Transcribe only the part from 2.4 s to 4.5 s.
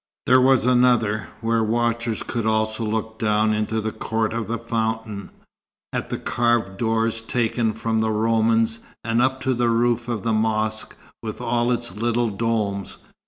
also look down into the court of